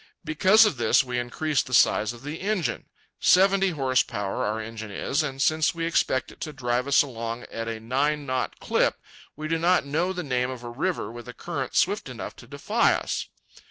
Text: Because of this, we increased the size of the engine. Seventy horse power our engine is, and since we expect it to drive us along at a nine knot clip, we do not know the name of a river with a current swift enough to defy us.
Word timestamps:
Because 0.25 0.65
of 0.65 0.77
this, 0.77 1.03
we 1.03 1.19
increased 1.19 1.67
the 1.67 1.75
size 1.75 2.11
of 2.11 2.23
the 2.23 2.41
engine. 2.41 2.87
Seventy 3.19 3.69
horse 3.69 4.01
power 4.01 4.43
our 4.43 4.59
engine 4.59 4.89
is, 4.89 5.21
and 5.21 5.39
since 5.39 5.75
we 5.75 5.85
expect 5.85 6.31
it 6.31 6.41
to 6.41 6.51
drive 6.51 6.87
us 6.87 7.03
along 7.03 7.43
at 7.51 7.67
a 7.67 7.79
nine 7.79 8.25
knot 8.25 8.59
clip, 8.59 8.99
we 9.35 9.47
do 9.47 9.59
not 9.59 9.85
know 9.85 10.11
the 10.11 10.23
name 10.23 10.49
of 10.49 10.63
a 10.63 10.71
river 10.71 11.11
with 11.11 11.27
a 11.27 11.33
current 11.33 11.75
swift 11.75 12.09
enough 12.09 12.35
to 12.37 12.47
defy 12.47 12.93
us. 12.95 13.27